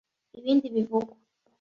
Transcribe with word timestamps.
Ibindi 0.39 0.65
bivugwa 0.75 1.13